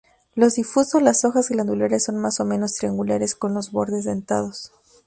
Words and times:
Los 0.33 0.55
difusos, 0.55 0.99
las 1.03 1.25
hojas 1.25 1.49
glandulares 1.49 2.05
son 2.05 2.15
más 2.17 2.39
o 2.39 2.43
menos 2.43 2.73
triangulares 2.73 3.35
con 3.35 3.53
los 3.53 3.71
bordes 3.71 4.05
dentados. 4.05 4.71